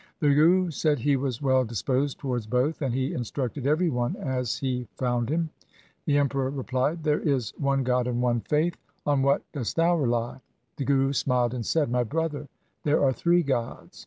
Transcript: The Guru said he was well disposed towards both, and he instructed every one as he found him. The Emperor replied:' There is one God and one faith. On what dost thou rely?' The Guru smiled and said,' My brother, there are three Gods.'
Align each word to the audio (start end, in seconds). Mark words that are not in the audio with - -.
The 0.19 0.33
Guru 0.33 0.71
said 0.71 0.97
he 0.97 1.15
was 1.15 1.43
well 1.43 1.63
disposed 1.63 2.17
towards 2.17 2.47
both, 2.47 2.81
and 2.81 2.91
he 2.91 3.13
instructed 3.13 3.67
every 3.67 3.91
one 3.91 4.15
as 4.15 4.57
he 4.57 4.87
found 4.95 5.29
him. 5.29 5.51
The 6.07 6.17
Emperor 6.17 6.49
replied:' 6.49 7.03
There 7.03 7.19
is 7.19 7.53
one 7.59 7.83
God 7.83 8.07
and 8.07 8.19
one 8.19 8.39
faith. 8.39 8.77
On 9.05 9.21
what 9.21 9.43
dost 9.51 9.75
thou 9.75 9.95
rely?' 9.95 10.41
The 10.77 10.85
Guru 10.85 11.13
smiled 11.13 11.53
and 11.53 11.63
said,' 11.63 11.91
My 11.91 12.03
brother, 12.03 12.47
there 12.83 13.03
are 13.03 13.13
three 13.13 13.43
Gods.' 13.43 13.99